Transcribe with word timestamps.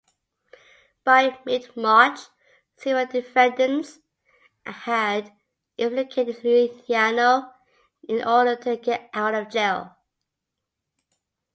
By 1.03 1.37
mid-March, 1.45 2.21
several 2.75 3.05
defendants 3.05 3.99
had 4.65 5.31
implicated 5.77 6.43
Luciano 6.43 7.53
in 8.09 8.27
order 8.27 8.55
to 8.55 8.77
get 8.77 9.11
out 9.13 9.35
of 9.35 9.49
jail. 9.51 9.95